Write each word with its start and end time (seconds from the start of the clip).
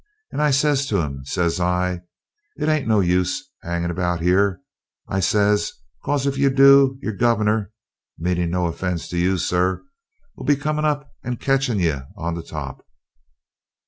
And 0.31 0.41
I 0.41 0.49
says 0.49 0.87
to 0.87 0.97
him, 0.97 1.21
says 1.25 1.59
I, 1.59 2.01
'It's 2.55 2.87
no 2.87 3.01
use 3.01 3.51
your 3.63 3.71
'anging 3.71 3.91
about 3.91 4.23
'ere,' 4.23 4.59
I 5.07 5.19
says, 5.19 5.73
''cause, 6.03 6.25
if 6.25 6.39
you 6.39 6.49
do, 6.49 6.97
your 7.03 7.13
guv'nor 7.13 7.69
(meanin' 8.17 8.49
no 8.49 8.65
offence 8.65 9.07
to 9.09 9.17
you, 9.19 9.37
sir) 9.37 9.83
'll 10.35 10.43
be 10.45 10.55
comin' 10.55 10.85
up 10.85 11.11
and 11.23 11.39
ketchin' 11.39 11.77
of 11.77 11.83
you 11.83 12.01
on 12.17 12.33
the 12.33 12.41
'op.' 12.51 12.83